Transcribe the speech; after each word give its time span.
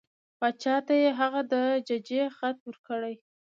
باچا 0.39 0.75
ته 0.85 0.93
یې 1.01 1.09
هغه 1.19 1.41
د 1.51 1.53
ججې 1.87 2.23
خط 2.37 2.57
ورکړ. 2.67 3.01